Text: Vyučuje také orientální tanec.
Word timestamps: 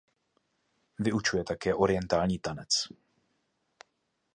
Vyučuje 0.99 1.43
také 1.43 1.75
orientální 1.75 2.39
tanec. 2.39 2.69